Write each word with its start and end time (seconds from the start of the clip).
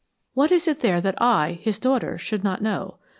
What 0.33 0.51
is 0.51 0.65
there 0.65 0.99
which 0.99 1.13
I, 1.21 1.59
his 1.61 1.77
daughter, 1.77 2.17
should 2.17 2.43
not 2.43 2.63
know? 2.63 2.97